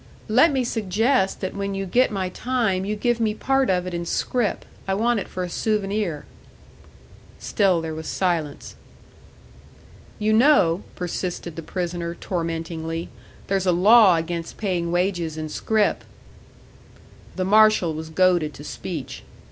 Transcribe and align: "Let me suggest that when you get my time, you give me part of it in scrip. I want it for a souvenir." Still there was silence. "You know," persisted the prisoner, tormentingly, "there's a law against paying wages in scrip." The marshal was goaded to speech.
"Let 0.29 0.51
me 0.51 0.63
suggest 0.63 1.41
that 1.41 1.53
when 1.53 1.75
you 1.75 1.85
get 1.85 2.09
my 2.09 2.29
time, 2.29 2.85
you 2.85 2.95
give 2.95 3.19
me 3.19 3.35
part 3.35 3.69
of 3.69 3.85
it 3.85 3.93
in 3.93 4.03
scrip. 4.03 4.65
I 4.87 4.95
want 4.95 5.19
it 5.19 5.27
for 5.27 5.43
a 5.43 5.47
souvenir." 5.47 6.25
Still 7.37 7.81
there 7.81 7.93
was 7.93 8.07
silence. 8.07 8.75
"You 10.17 10.33
know," 10.33 10.81
persisted 10.95 11.55
the 11.55 11.61
prisoner, 11.61 12.15
tormentingly, 12.15 13.09
"there's 13.45 13.67
a 13.67 13.71
law 13.71 14.15
against 14.15 14.57
paying 14.57 14.91
wages 14.91 15.37
in 15.37 15.49
scrip." 15.49 16.03
The 17.35 17.45
marshal 17.45 17.93
was 17.93 18.09
goaded 18.09 18.55
to 18.55 18.63
speech. 18.63 19.21